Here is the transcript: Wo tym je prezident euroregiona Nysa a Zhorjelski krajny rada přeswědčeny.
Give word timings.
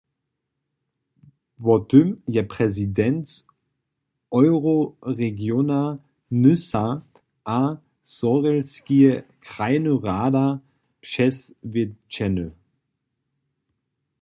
Wo 1.63 1.75
tym 1.89 2.07
je 2.35 2.41
prezident 2.53 3.25
euroregiona 4.43 5.83
Nysa 6.41 6.85
a 7.59 7.61
Zhorjelski 8.15 8.99
krajny 9.45 9.93
rada 10.05 10.47
přeswědčeny. 11.03 12.47